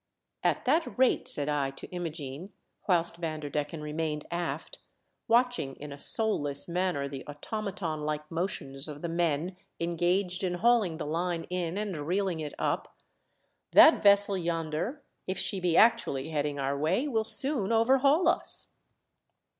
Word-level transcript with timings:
At 0.41 0.65
that 0.65 0.97
rate," 0.97 1.27
said 1.27 1.47
I 1.47 1.69
to 1.69 1.85
Imogene, 1.91 2.51
whilst 2.87 3.17
Vanderdecken 3.17 3.81
remained 3.81 4.25
aft, 4.31 4.79
watching 5.27 5.75
in 5.75 5.91
a 5.93 5.99
soulless 5.99 6.67
manner 6.67 7.07
the 7.07 7.23
automaton 7.27 8.01
like 8.03 8.31
motions 8.31 8.87
of 8.87 9.03
the 9.03 9.07
men 9.07 9.57
engaged 9.79 10.43
in 10.43 10.55
hauling 10.55 10.97
the 10.97 11.05
line 11.05 11.43
in 11.51 11.77
and 11.77 11.95
reeling 11.95 12.39
it 12.39 12.55
up, 12.57 12.97
"that 13.73 14.01
vessel 14.01 14.35
yonder, 14.35 15.03
if 15.27 15.37
she 15.37 15.59
be 15.59 15.77
actually 15.77 16.29
heading 16.29 16.57
our 16.57 16.75
way, 16.75 17.07
will 17.07 17.23
soon 17.23 17.71
overhaul 17.71 18.27
us." 18.27 18.69